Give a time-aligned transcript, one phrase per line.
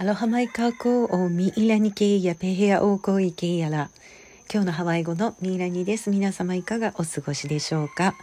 [0.00, 3.90] アロハマイカーコーミイラニケイヤペヘアオーコイケイヤラ。
[4.48, 6.10] 今日のハワイ語のミイラニです。
[6.10, 8.14] 皆様いかがお過ごしでしょうか？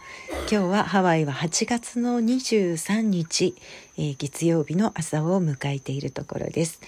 [0.50, 3.54] 今日はハワイは8月の23日、
[3.98, 6.80] えー、月曜日の朝を迎えているところです。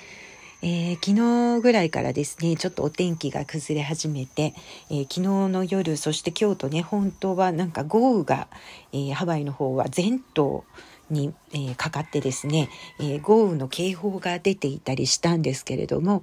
[0.62, 4.55] えー、昨日ぐらいからですねちょっとお天気が崩れ始めて、
[4.91, 5.20] えー、昨日
[5.52, 8.48] の夜そして京都ね本当はなんか豪雨が、
[8.95, 10.64] え、ハワイの方は全島
[11.11, 12.69] に、えー、かかってですね、
[12.99, 16.23] えー、豪雨の警報が出ていたりしたんですけれども、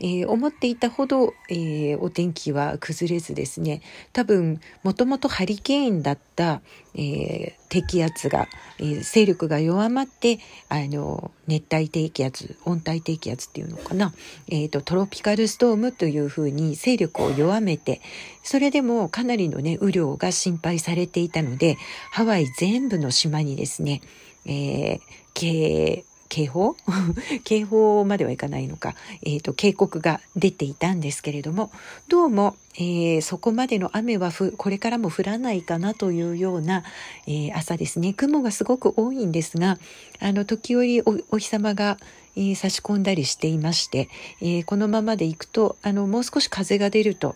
[0.00, 6.60] えー、思っていたほど、えお天気は崩れずですね多分もともとハリケーンだった、
[6.94, 8.48] え低気圧が、
[8.78, 10.38] え勢力が弱まって
[10.68, 14.12] あの熱帯低気圧温帯低気圧っていうのかな、
[14.48, 18.00] えーと、トロピカルストームというふうに勢力を弱めて
[18.42, 21.76] それでもかなりのね雨量が心配されていたので
[22.12, 24.00] ハワイ全部の島にですね
[24.46, 25.00] えー、
[25.34, 26.76] 警警報？
[27.44, 31.72] 警報まではいかないのか、えーと、警告が出ていたんですけれども。
[32.08, 36.84] どうも、えー、そこまでの雨はこれからも降らないかなというような、
[37.26, 38.14] えー、朝ですね。
[38.14, 39.78] 雲がすごく多いんですが
[40.20, 41.98] あの時折お日様が、
[42.36, 44.08] えー、差し込んだりしていまして、
[44.40, 47.34] えこのままでいくとあのもう少し風が出ると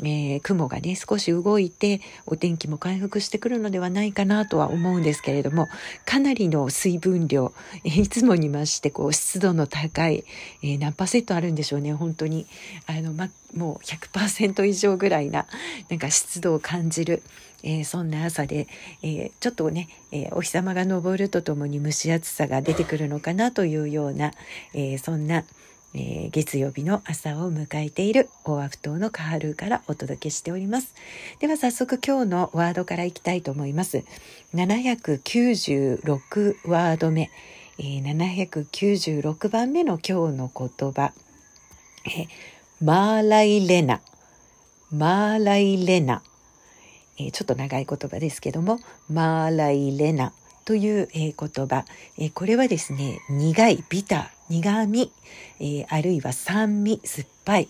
[0.00, 5.68] えー、雲がね少し動いてお天気も回復してくるのではないかなとは思うんですけれども
[6.04, 7.52] かなりの水分量、
[7.84, 10.24] えー、いつもに増してこう湿度の高い、
[10.62, 12.46] えー、何パーセントあるんでしょうね本当に。
[12.86, 15.46] あの、ま、もう100%以上ぐらいな
[15.88, 17.22] なんか湿度を感じる、
[17.62, 18.68] えー、そんな朝で、
[19.02, 24.32] えー、ちょっとね、えー、お日様が昇るとともに蒸し暑さが出てくるのかなというような、
[24.74, 25.44] えそんな
[25.94, 30.94] えー、月曜日の朝を迎えているオアフ島のカハルーからお届けしております。
[31.40, 34.04] では早速今日のワードからいきたいと思います。
[34.54, 37.30] 796ワード目、
[37.78, 41.12] えー、796番目の今日の言葉、
[42.04, 42.26] えー、
[42.84, 44.00] マーライレナ、
[44.90, 46.22] マーライレナ、
[47.18, 48.78] えー、ちょっと長い言葉ですけども、
[49.08, 50.32] マーライレナ。
[50.68, 51.86] という、え、言葉、
[52.18, 55.10] え、これはですね、苦い、ビター、苦味、
[55.60, 57.68] え、あるいは酸味、酸っぱい、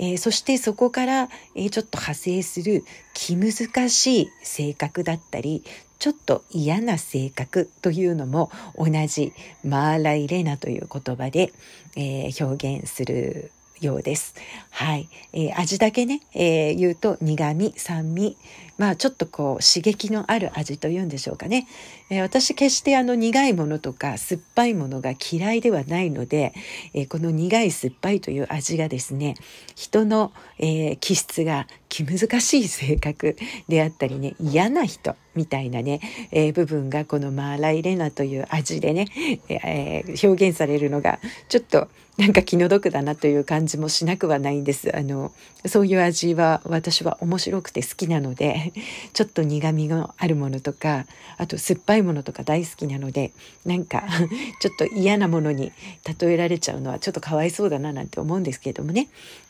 [0.00, 5.62] え、そしてそこから、え、ちょっと派生する気難しい性格だったり、
[6.00, 9.32] ちょっと嫌な性格というのも同じ
[9.62, 11.52] マーライレナという言葉で、
[11.94, 13.52] え、表現する。
[13.82, 14.34] ようです。
[14.70, 15.08] はい。
[15.32, 18.36] えー、味だけね、えー、言うと苦味、酸味、
[18.78, 21.66] まあちょっとこう刺激のある味というんでしょうかね。
[22.10, 26.52] えー、私決してあの苦いものとか酸っぱいものが嫌いではないので、
[26.94, 29.34] えこの苦い酸っぱいという味がですね、
[29.74, 33.36] 人の、え気質が気難しい性格
[33.68, 36.00] であったりね、嫌な人みたいなね、
[36.30, 39.06] え部分がこのマーライレナという味でね、
[39.48, 41.18] え表現されるのが
[41.48, 44.94] ちょっとなんか気の毒だなという感じもしなくはないんです。
[44.94, 45.32] あの、
[45.66, 48.72] そういう味は私は面白くて好きなので、
[49.14, 51.06] ちょっと苦味のあるものとか、
[51.38, 53.32] あと酸っぱいものとか大好きなので、
[53.64, 54.04] なんか
[54.60, 55.72] ちょっと嫌なものに
[56.20, 59.08] 例えられちゃうのはちょっとかわいそうだななんて思うんですけれどもね。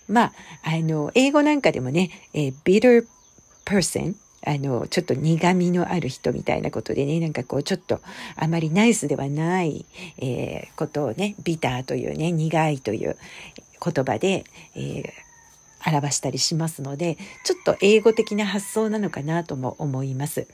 [0.09, 3.07] まあ、あの、英語なんかでもね、えー、bitter
[3.65, 4.15] person
[4.45, 8.01] あの、ちょっと苦味のある人みたいなことでね、なんかこう、ちょっと
[8.37, 9.87] あまりナイスではない、
[10.19, 13.17] えー、ことをね、ビターというね、苦いという
[13.85, 14.45] 言葉で、
[14.75, 15.03] えー、
[15.87, 20.47] 表したりしますので、ちょっと英語的な発想なのかなとも思います。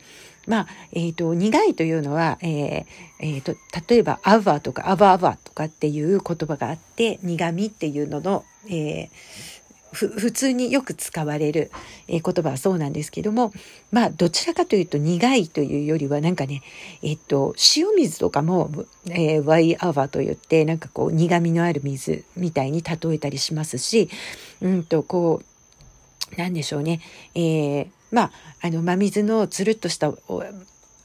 [0.46, 2.86] まあ、えっ、ー、と、苦いというのは、えー
[3.20, 3.54] えーと、
[3.88, 9.08] 例えば、アバとかアバアバとかっていう言葉があって、苦味っていうのの、えー
[9.92, 11.70] 普通によく使われる、
[12.08, 13.52] え言葉はそうなんですけども
[13.90, 16.62] まあどちらかというと苦いというよりはなんかね
[17.02, 18.70] えっと塩水とかも、
[19.06, 24.08] えー、ワイアワーといってなんかこう苦みのある水みたいに例えたりしますし
[24.60, 27.00] うんとこうなんでしょうね、
[27.34, 30.12] えー、まああの真水のつるっとした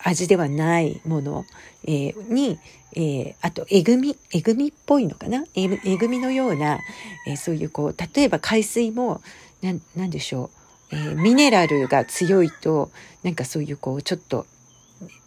[0.04, 1.46] 味ではないもの、
[1.86, 2.60] えー、に、
[2.96, 5.46] えー、あと、えぐみ、えぐみっぽいのかな？
[5.56, 6.80] ええぐみのような、
[7.26, 9.22] え、そういうこう、例えば海水も、
[9.62, 10.52] ななんでしょ
[10.92, 12.92] う、え、ミネラルが強いと、
[13.24, 14.46] なんかそういうこう、ちょっと、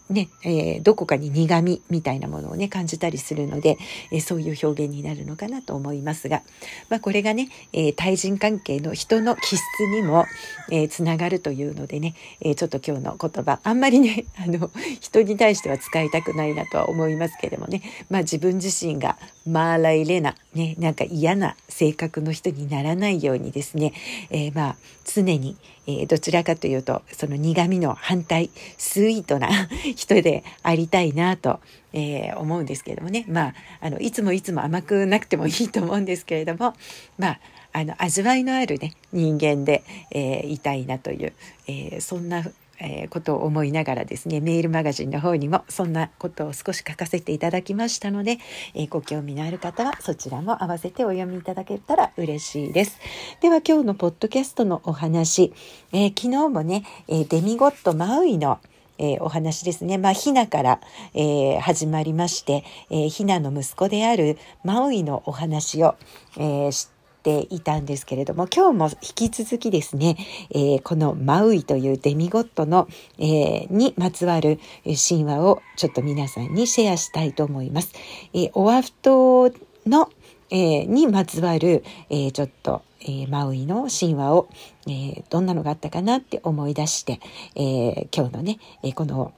[0.08, 3.76] ね、えー、どこかに苦味みたいなものをね、感じたりするので、
[4.12, 6.42] えー、そういう表現になるのかなと思いますが、
[6.88, 9.62] まあ、これがね、えー、対人関係の人の気質
[9.92, 10.26] にも、
[10.70, 14.70] えー、つながるというのでね、え、ちょっと今日の言葉、あんまりね、 あの、
[15.00, 23.92] 人に対しては使いたくないなとは思いますけれどもね、まあ、自分自身がマーライレナ、ね、なんか嫌な性格の人にならないようにですね、
[24.30, 25.56] え、まあ、常に、
[25.86, 29.48] えー、どちらかというと、その苦味の反対、スイートな
[29.96, 31.60] 人でありたいなと、
[31.92, 33.24] えー、思うんですけれどもね。
[33.28, 36.74] まああのいつもいつも甘くなくてもいいと思うんですけれども
[37.18, 37.40] まあ
[37.72, 41.32] あの味わいのあるね人間で、えー、いたいなという、
[41.66, 42.42] え、そんな
[42.80, 48.38] え、ことを思いながらですねメールマガジンの方にもそんなことを少し書かせていただきましたので、
[48.74, 52.98] えー、ご興味のある方はそちらも合わせてお読みいただけたら嬉しいです。
[53.40, 55.52] では今日のポッドキャストのお話、
[55.92, 58.60] えー、昨日もね、えデミゴットマウイの
[58.98, 59.98] えー、お話ですね。
[59.98, 60.80] まあ、ひなから、
[61.14, 65.96] えー、始まりまして、えー、ひなの息子であるマウイのお話を、
[66.38, 66.88] えー、
[67.26, 70.16] ていたんですけれども今日も引き続きですね、
[70.50, 72.86] えー、このマウイというデミゴットの、
[73.18, 77.92] えー、にまつわる神話をちょっと皆さんにシェアしたいと思います。
[78.32, 79.50] えー、オアフ島
[79.86, 80.08] の、
[80.48, 84.48] えにまつわる、えちょっとえマウイの神話を、
[84.88, 87.18] えどんなのがあったかなって思い出して、
[87.56, 89.32] え今日のね、えこの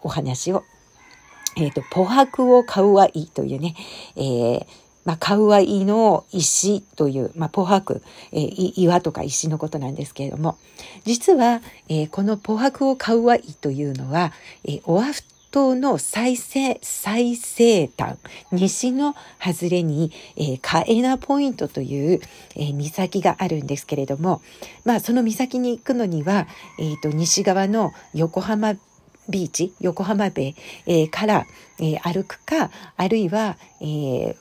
[0.00, 0.62] お話を、
[1.56, 3.74] えっ、と、ポハクオカウアイというね、
[4.16, 4.64] え、
[5.04, 8.02] まあ、カウアイの石という、まあ、ポハク、
[8.32, 10.58] えー、岩とか石のことなんですけれども、
[11.04, 14.32] 実は、えー、このポハクオカウアイというのは、
[14.64, 18.16] えー、オアフ島の最西最西端、
[18.50, 22.20] 西の外れに、えー、カエナポイントという、
[22.56, 24.42] えー、岬があるんですけれども、
[24.84, 26.48] まあ、その岬に行くのには、
[26.80, 28.74] えーと、西側の横浜
[29.28, 30.54] ビーチ、横浜ベイ、
[30.86, 31.46] えー、から、
[31.78, 34.36] えー、歩くか、あるいは、えー、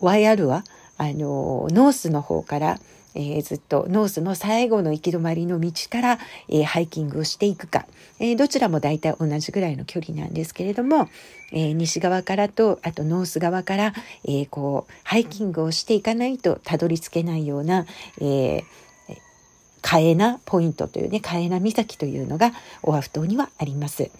[0.00, 0.64] YR は
[0.96, 2.80] あのノースの方から、
[3.14, 6.18] えー、ずっとノースの最後の行き止まりの道から、
[6.48, 7.86] えー、ハイキングをしていくか、
[8.18, 11.08] えー、どちらも大体同じぐらいの距離なんですけれども、
[11.52, 17.86] え西側からとあとノース側から、えこうハイキングをしていかないとたどり着けないような、
[18.20, 18.64] え
[19.80, 22.52] カエナポイントというねカエナ岬というのが
[22.82, 24.10] オアフ島にはあります。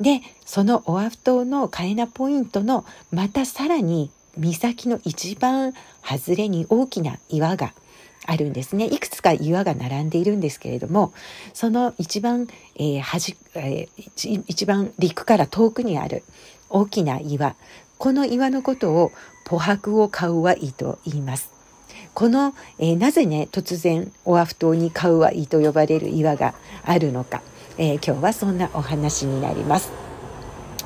[0.00, 5.72] でそのオアフ島のカエナポイントのまたさらに岬の一番
[6.02, 7.72] 外れに大きな岩が
[8.26, 11.12] あるんですねいくつか岩が並んでいるんですけれども
[11.52, 16.24] その一番、えー端えー、一番陸から遠くにある
[16.70, 17.54] 大きな岩
[17.98, 19.12] この岩のことを
[19.44, 21.52] ポハクオカウワイと言います。
[22.14, 26.54] この、えー、なぜね突然オアフ島にカウワイと呼ばれる岩が
[26.84, 27.42] あるのか、
[27.76, 29.90] えー、今日はそんなお話になります。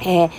[0.01, 0.31] えー、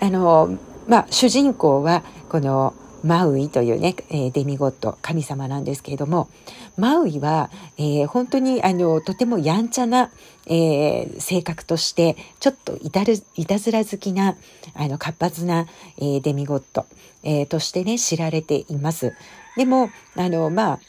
[0.00, 6.30] あのまあ、主人公はこのマウイというね、えー、デミゴット神様なんですけれども
[6.78, 10.10] マウイは、えー、本当にあのとてもやんちゃな、
[10.46, 14.36] えー、性格としてちょっといたるいたずら好きな
[14.74, 15.66] あの活発な、
[15.98, 16.86] えデミゴット、
[17.22, 19.12] えとしてね知られています。
[19.56, 20.80] でもあのまあ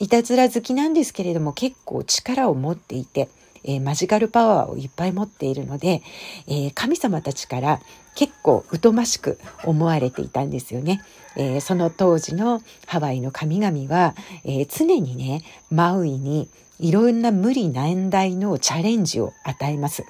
[0.00, 3.28] いたずら好きなんですけれども結構力を持っていて、
[3.64, 6.02] え、マジカルパワーをいっぱい持っているので、
[6.46, 7.80] え、神様たちから
[8.18, 11.04] 結構疎ましく思われていたんですよね。
[11.36, 16.48] えー、その当時のハワイの神々は、え常にねマウイに
[16.80, 20.02] いろんな無理難題のチャレンジを与えます。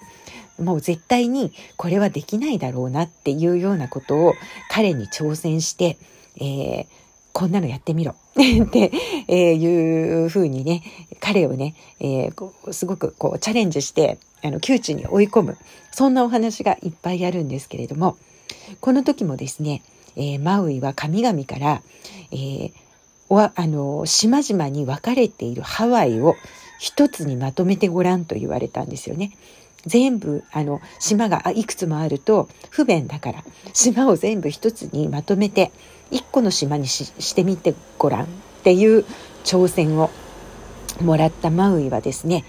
[0.58, 4.32] もう絶対にこれはできないだろうなっていうようなことを
[4.70, 5.98] 彼に挑戦して、
[6.40, 6.86] えー、
[7.34, 8.90] こんなのやってみろ って、
[9.28, 10.82] いうふうにね、
[11.20, 15.58] 彼をね、えー、すごくこうチャレンジして、あの、窮地に追い込む。
[15.92, 18.16] そんなお話がいっぱいあるんですけれども、
[18.80, 19.82] この時もですね、
[20.16, 21.82] えー、マウイは神々から、
[22.32, 22.72] えー、
[23.30, 26.34] あの、島々に分かれているハワイを
[26.78, 29.32] 一つにまとめてごらんと言われたんですよね。
[29.86, 35.70] 全部あの島がいくつもあると不便だから島を全部一つにまとめて
[36.10, 38.26] 一個の島にしてみてごらんっ
[38.64, 39.04] ていう
[39.44, 40.10] 挑戦を
[41.00, 42.44] もらったマウイはですね、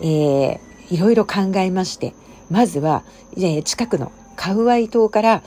[0.00, 0.60] えー、
[0.92, 2.14] いろいろ考えまして
[2.50, 3.02] まずは、
[3.38, 5.42] え、近くのカウアイ島から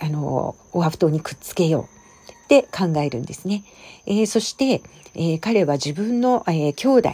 [0.00, 1.86] あのオアフ島にくっつけよ
[2.28, 3.62] うって考えるんですね。
[4.06, 4.82] えー、そして、
[5.14, 7.10] えー、彼は自分の、えー、兄弟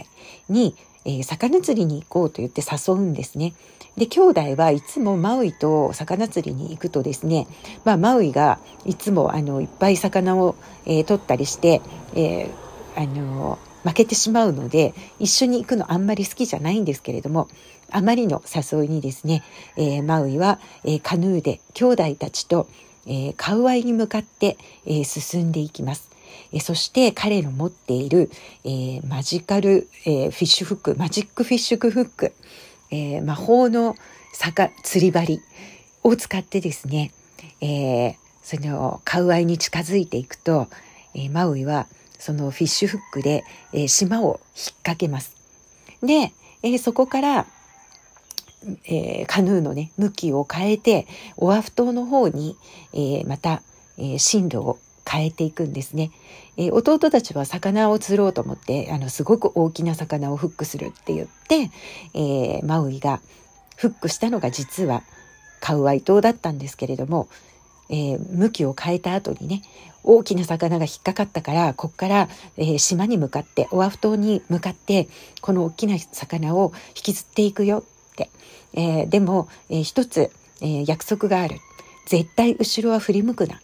[0.47, 3.53] に、え、魚釣りに行こうと言って誘うんですね。
[3.97, 7.47] で兄弟はいつもマウイと魚釣りに行くとですね、
[7.83, 10.55] まあ、マウイがいつもあのいっぱい魚を、
[10.85, 11.81] え、取ったりして、
[12.15, 12.49] え、
[12.95, 17.47] あの負けてしまうので一緒に行くのあんまり好きじゃないんですけれども
[17.89, 19.43] あまりの誘いにですね、
[19.75, 22.69] えー、マウイは、えカヌーで兄弟たちと、
[23.05, 26.09] えカウアイに向かって、え進んでいきます。
[26.53, 28.31] えそして彼の持っている、
[28.63, 32.33] えマジカル、えフィッシュフックマジックフィッシュフック、
[32.91, 33.95] えー、魔法の
[34.33, 35.41] 魚釣り針
[36.03, 37.11] を使ってですね、
[37.61, 40.67] えー、そのカウアイに近づいていくと、
[41.15, 41.87] えー、マウイは
[42.21, 45.35] そのフィッシュフックで、えー、島を引っ掛けます。
[46.03, 47.47] で、えー、そこから、
[48.85, 52.55] えー、カヌーのね向きを変えてオアフ島の方に、
[52.93, 53.63] え、また、
[53.97, 54.77] え、進路を
[55.09, 56.11] 変えていくんですね、
[56.57, 61.71] えー、弟たちは魚を釣ろうと思ってあのすごく大きな魚をフックするって言って、
[62.13, 63.19] えー、マウイが
[63.77, 65.01] フックしたのが実は
[65.59, 67.27] カウアイ島だったんですけれども、
[67.91, 69.61] えー、向きを変えた後にね
[70.03, 75.07] 大きな魚が引っかかったからこっから、えー、島に向かってオアフ島に向かって
[75.41, 77.83] この大きな魚を引きずっていくよ
[78.13, 78.29] って、
[78.73, 80.31] えー、でも、えー、一つ、
[80.61, 81.57] えー、約束がある。
[82.07, 83.61] 絶対後ろは振り向くな。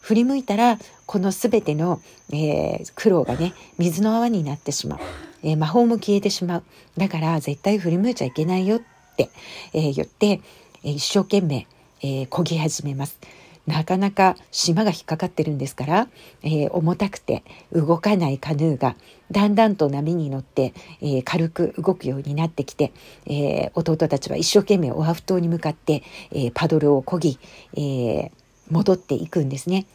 [0.00, 2.00] 振り向いたらこの全ての、
[2.30, 4.98] えー、苦労がね水の泡になってしまう、
[5.42, 6.62] えー、魔法も消えてしまう。
[6.96, 8.80] だから絶対振り向いちゃいけないよっ
[9.16, 9.30] て、
[9.72, 10.40] えー、言って、
[10.82, 11.66] え一生懸命、
[12.02, 13.18] えー、漕ぎ始めます。
[13.66, 16.08] なかなか島が引っかかってるんですから、
[16.42, 17.42] えー、重たくて
[17.72, 18.94] 動かないカヌーが
[19.30, 22.92] だんだんと波に乗って、えー、軽く動くようになってきて、
[23.26, 27.38] えー、弟たちは一生懸命オアフ島に向かって、えパドルを漕ぎ、
[27.76, 28.30] え
[28.70, 29.86] 戻っていくんですね。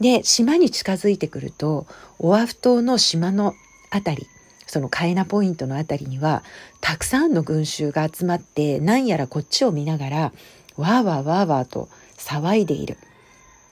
[0.00, 1.86] で島に近づいてくると
[2.18, 3.54] オアフ島の島の
[3.90, 4.26] 辺り
[4.66, 6.42] そのカエナポイントの辺りには
[6.80, 10.32] たくさんの群衆が集まって何やらこっちを見ながら
[10.76, 12.96] わーわーわーわーと騒いでいる。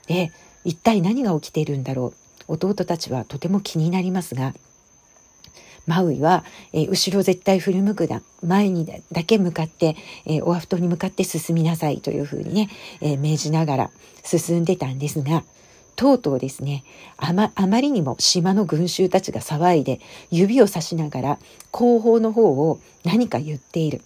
[0.07, 0.31] で
[0.63, 2.13] 一体何が起きているんだろ
[2.47, 2.53] う。
[2.53, 4.53] 弟たちはとても気になりますが
[5.87, 8.21] マウイは、えー、後ろ絶対振り向くな。
[8.43, 12.01] 前にだけ向かって、えー、オアフ島に向かって進みなさい。
[12.01, 12.69] というふうにね、
[13.01, 13.91] えー、命じながら
[14.23, 15.43] 進んでたんですが
[15.95, 16.83] とうとうですね
[17.17, 21.39] あまあまりにも島の群衆たちが騒いで指をさしながら
[21.71, 24.01] 後方の方を何か言っている。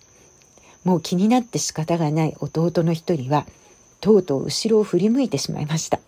[0.85, 3.45] もう気になって仕方がない弟の一人は
[4.01, 5.99] とうとう後ろを振り向いてしまいました。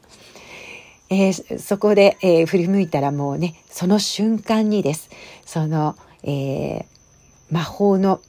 [1.10, 5.10] えー、そこで、えー、振り向いたらもうねその瞬間にです
[5.45, 6.86] その、えー、
[7.50, 8.21] 魔法の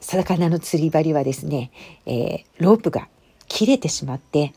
[0.00, 1.70] 魚の釣り針はですね、
[2.06, 3.08] えロープが
[3.48, 4.54] 切れてしまって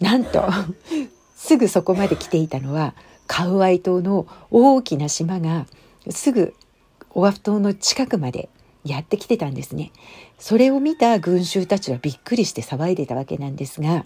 [0.00, 0.44] なんと
[1.36, 2.94] すぐそこまで来ていたのは
[3.26, 5.66] カウアイ島の大きな島が
[6.10, 6.54] すぐ
[7.10, 8.48] オアフ島の近くまで
[8.84, 9.92] やってきてたんですね。
[10.38, 14.04] それを見た群衆たちはびっくりして騒いでたわけなんですが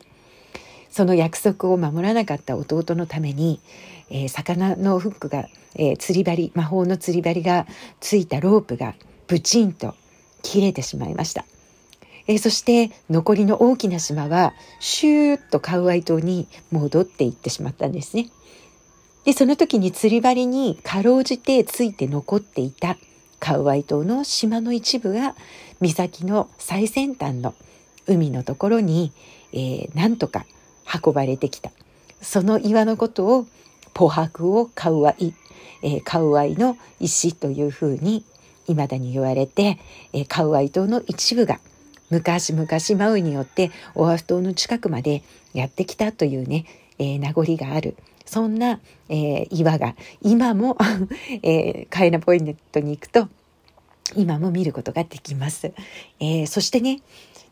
[0.95, 3.61] その約束を守らなかった弟のために、
[4.11, 7.67] えー、魚のフックが、えー、釣り針魔法の釣り針が
[7.99, 8.95] ついたロープが
[9.27, 9.97] ブチンと
[10.43, 11.45] 切れてしまいました。
[12.29, 18.29] えー、そして残りの大きな島はシューッとカウアイ島に戻っていってしまったんですね。
[19.25, 22.99] でその時に釣り針にかろうじてついて残っていた
[23.45, 25.35] カウアイ島の島の一部が
[25.79, 27.55] 岬の最先端の
[28.07, 29.13] 海のところに、
[29.53, 30.47] えー、なんとか
[31.05, 31.71] 運ばれてきた。
[32.23, 33.47] その岩のことを
[33.93, 35.35] ポハクオカウアイ、
[35.83, 38.25] えー、カウアイの石というふうに
[38.67, 39.79] 未だに言われて、
[40.15, 41.61] えー、カウアイ島の一部が
[42.09, 45.23] 昔々マウイによってオアフ島の近くまで
[45.53, 46.65] やってきたというね、
[46.99, 47.95] えー、名残がある。
[48.25, 50.77] そんな、えー、岩が今も、
[51.43, 53.29] えー、カエナポイントに行くと
[54.17, 55.73] 今も見ることができます。
[56.21, 57.01] えー、そしてね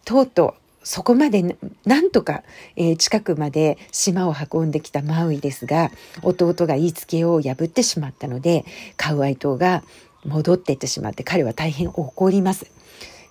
[0.05, 2.43] とうとうそこまでなんとか、
[2.77, 8.65] えー、近くまで島を運んできたマウイですが弟が言いつけを破ってしまったので
[8.97, 9.85] カウアイ島が
[10.25, 12.67] 戻っていってしまって彼は大変怒ります。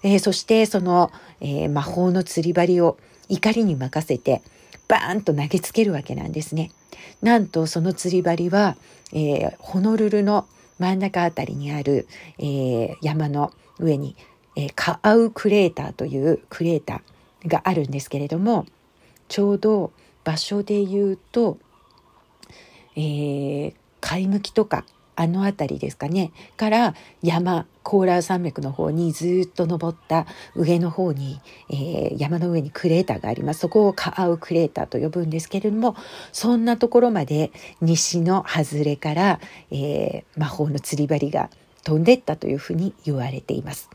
[0.04, 2.98] えー、そしてその、えー、魔法の釣り針を
[3.30, 4.42] 怒りに任せて
[4.92, 6.70] バーンと投げつけるわけなんですね。
[7.22, 8.76] なんとその釣り針は、
[9.14, 10.46] えー、ホノルルの
[10.80, 14.18] 真ん中あたりにある、えー、山の上に、
[14.58, 18.66] えー、カアウクレーターというクレーターがあるんですけれども
[19.30, 19.94] ちょうど
[20.26, 21.58] 場所で言うと、
[22.98, 24.84] えー、貝むきとか
[25.16, 35.96] あの辺りですかねから山コーラー山脈の方にずっと登った上の方に、えー、山の上にクレーターがありますそこをカアウクレーターと呼ぶんですけれども
[36.32, 39.40] そんなところまで西の外れから、
[39.72, 41.50] えー、魔法の釣り針が
[41.84, 43.90] 飛んでったというふうに言われています。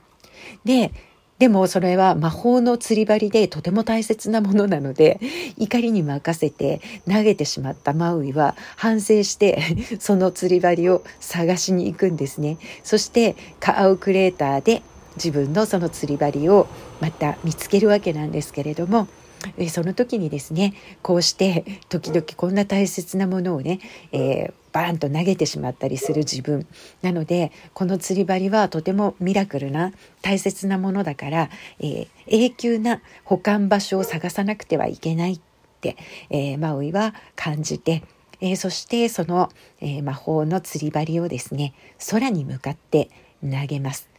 [0.64, 0.92] で
[1.38, 5.20] でもそれは魔法の釣り針でとても大切なものなので
[5.58, 9.60] 怒りに任せて投げてしまったマウイは反省して
[10.00, 12.56] その釣り針を探しに行くんですね。
[12.82, 14.82] そしてカアウクレーターで
[15.16, 16.66] 自分のその釣り針を
[17.00, 19.08] また見つけるわけなんですけれども
[19.70, 23.80] その時にですねこうして時々こんな大切なものをね、
[24.12, 26.66] えー、バーンと投げてしまったりする自分
[27.00, 31.48] なのでこの釣り針はとてもミラクルな大切なものだから、
[31.80, 35.40] えー、永久な保管場所を探さなくてはいけないっ
[35.80, 35.96] て、
[36.28, 38.02] えー、マウイは感じて、
[38.42, 39.48] えー、そしてその、
[39.80, 41.72] え魔法の釣り針をですね
[42.10, 43.08] 空に向かって
[43.40, 44.10] 投げます。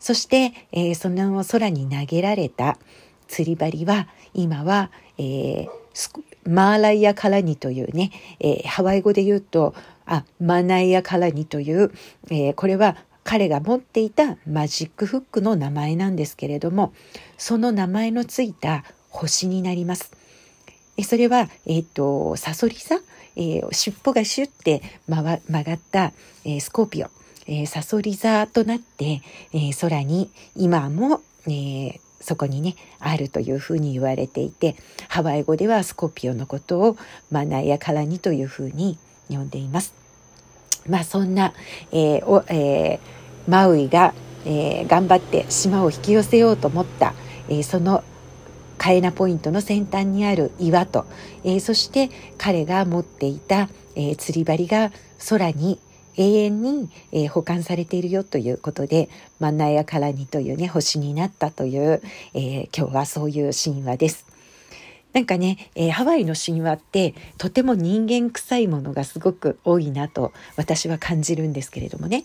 [0.00, 2.78] そして、え、その空に投げられた
[3.28, 5.79] 釣り針は今は、えー、
[6.44, 9.74] マーライア・カラニというね、えー、ハワイ語で言うと
[10.06, 11.92] あマナイア・カラニという、
[12.30, 16.92] えー、これは彼が持っていたマジックフックの名前なんですけれども
[17.36, 20.12] その名前のついた星になります。
[21.04, 22.96] それは、えっ、ー、と、サソリ座、
[23.36, 26.12] えー、尻尾がシュッて曲がった、
[26.44, 27.08] えー、スコーピオ、
[27.46, 34.76] えー、サソリ座となって、え、空に今も、え、そこにねあるというふうに言われていて
[35.08, 36.96] ハワイ語ではスコピオのことを
[37.30, 38.98] マナヤカラニというふうに
[39.28, 39.94] 呼んでいます。
[40.88, 41.52] まあそんな、
[41.92, 47.14] えーおえー、マウイが、えー、頑張って島を引き寄せようと思った、
[47.48, 48.02] えー、その
[48.78, 51.04] カエナポイントの先端にある岩と、
[51.44, 52.08] えー、そして
[52.38, 54.90] 彼が持っていた、えー、釣り針が
[55.28, 55.78] 空に
[56.16, 62.02] 永遠に、えー、保管されているよということでマンナヤカラニというね星になったという、
[62.34, 64.29] えー、今日はそういう神話です。
[65.12, 72.24] なんかね、えー、ハワイの神話ってとても人間臭いものがすごく多いなと私は感じるんですけれどもね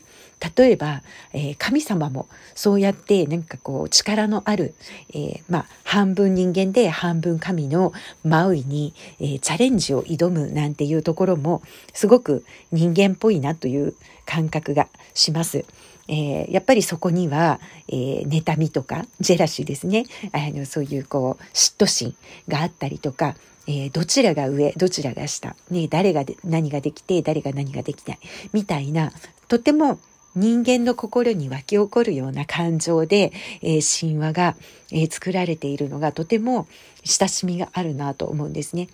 [0.56, 1.02] 例えば、
[1.34, 4.74] えー、神様もそうやってなんかこう力のある、
[5.14, 11.62] えー、まあ半分人間で半分神のマウイに、えチャレンジを挑むなんていうところも
[11.94, 15.66] すごく人間っぽいなという感覚がします。
[16.08, 20.06] えー、やっぱりそこには、えー、妬みとかジェラシーですね。
[20.32, 22.16] あのそういうこう嫉妬心
[22.48, 23.36] があったりとか、
[23.68, 28.20] えー、どちらが上どちらが下、ね、誰が何ができて誰が何ができない。
[28.54, 29.12] みたいな
[29.48, 30.00] とても
[30.36, 33.32] 人間の心に湧き起こるような感情で、
[33.62, 34.56] えー、神話が、
[34.92, 36.68] えー、作られているのがとても
[37.04, 38.90] 親しみがあるなと思うんですね。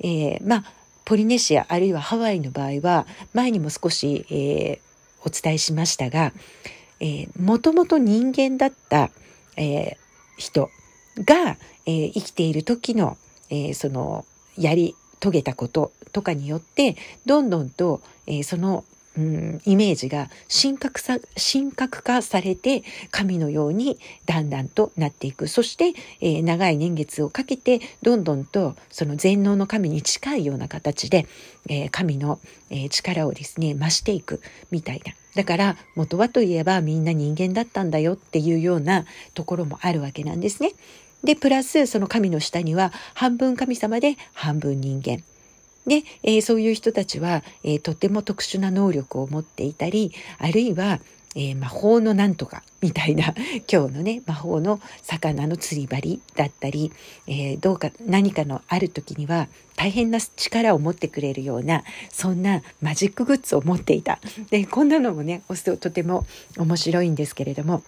[0.00, 0.64] えー、まあ
[1.04, 4.80] ポリネシアあるいはハワイの場合は前にも少し、え
[5.24, 6.32] お伝えしましたが、
[7.00, 9.10] えー、もともと人間だった、
[9.56, 9.96] えー、
[10.36, 10.70] 人
[11.24, 13.16] が、えー、生きている時の、
[13.48, 14.24] えー、その
[14.56, 16.96] やり遂げたこととかによって
[17.26, 18.84] どんどんと、えー、その
[19.20, 25.46] うん、イメージが神格さ神格化されて神のようにだんだんとなっていく。
[25.46, 31.26] そして、えー、長い年月をかけてどんどんとその全能の神に近いような形で、
[31.68, 35.12] えー、神の、えー、力をですね増していくみたいな。
[35.34, 39.04] だから元はといえばみんな人間だったんだよっていうような
[39.34, 40.72] ところもあるわけなんですね。
[41.22, 45.22] でプラスその神の下には半分神様で半分人間。
[45.86, 51.00] で、えー、そういう人たちは、えー、とても特殊な能力を持っていたりあるいは、
[51.34, 53.34] えー、魔法のなんとかみたいな
[53.70, 56.92] 今日のね魔法の魚の釣り針だったり、
[57.26, 64.20] えどうか何かのある時には大変な力を持ってくれるようなそんなマジックグッズを持っていた。
[64.50, 67.82] でこんなのもね押すととても面白いんですけれども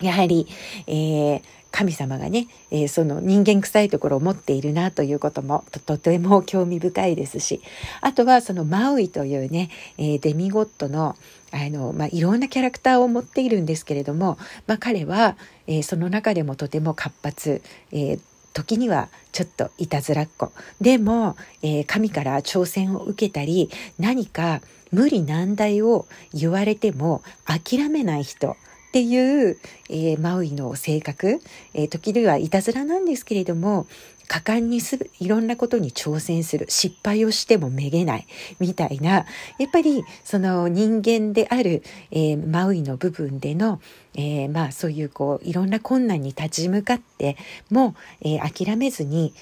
[0.00, 0.46] やはり、
[0.86, 7.60] えー、神様がね、えー、その人間臭いところを持っているなということもとても興味深いですし
[8.00, 11.16] あとはそのマウイというね、えー、デミゴットの
[11.52, 15.36] あの、まあ、いろんなキャラクターを持っているんですけれども、まあ、彼は、
[15.68, 18.18] え、その中でもとても活発、え
[18.52, 20.50] 時にはちょっといたずらっ子。
[20.80, 28.56] でも、え神から挑戦を受けたり何か無理難題を言われても諦めない人。
[28.94, 29.58] っていう、
[29.90, 31.40] えー、マウイの性格、
[31.74, 33.88] えー、時にはいたずらなんですけれども
[34.28, 38.26] 果敢にするいろんなことに挑戦する失敗をしてもめげない
[38.60, 39.26] みたいな
[39.58, 43.80] やっぱりその人間である、えー、マウイの部分での、
[44.14, 47.36] えー、まあそういうこういろんな困難に立ち向かって
[47.70, 49.34] も、えー、諦めずに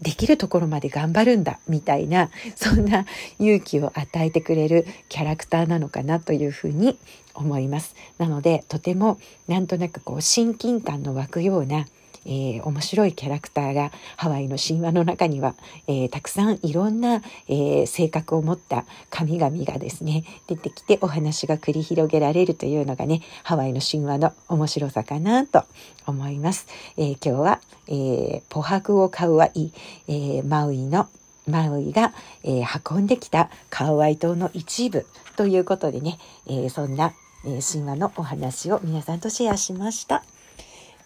[0.00, 3.06] できるところまで頑張るんだみたいなそんな
[3.38, 6.98] 勇気を与えてくれるキャラクターなのかなというふうに
[7.34, 7.94] 思います。
[8.18, 11.86] なのでとてもなんとなくこう親近感の湧くような
[12.26, 15.54] えー、面白いキャラクターがハワイの神話の中には、
[15.86, 25.64] えー、たくさんいろんな、えー、性格を持った神々がですね出てきてお話が繰り広げられるというのがねハワイの神話の面白さかなと
[26.06, 26.66] 思います。
[26.96, 29.72] え今日は、えポハクオカウアイ、
[30.08, 31.08] えマウイの
[31.46, 32.12] マウイが、
[32.44, 37.12] え運んできたカウアイ島の一部ということでね、えそんな、
[37.44, 40.22] え神話のお話を皆さんとシェアしました。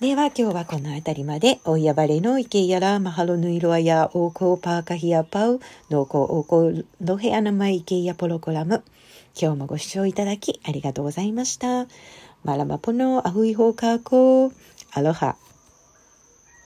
[0.00, 5.50] では今日はこの辺りまで、ʻO ia wale nō i kēia lā, mahalo nui loa iā ʻoukou pākahi a pau,
[5.50, 8.82] no ko ʻoukou hoʻolohe ʻana mai i kēia polokalamu。
[9.38, 11.86] 今日もご視聴いただきありがとうございました。
[12.44, 15.36] Mālama pono, a hui hou kākou, aloha。